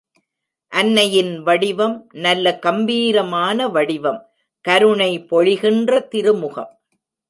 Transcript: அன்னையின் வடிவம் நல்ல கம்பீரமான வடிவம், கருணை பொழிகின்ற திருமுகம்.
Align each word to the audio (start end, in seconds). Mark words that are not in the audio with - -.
அன்னையின் 0.71 1.41
வடிவம் 1.41 2.09
நல்ல 2.17 2.59
கம்பீரமான 2.59 3.67
வடிவம், 3.67 4.21
கருணை 4.65 5.11
பொழிகின்ற 5.31 6.07
திருமுகம். 6.07 6.71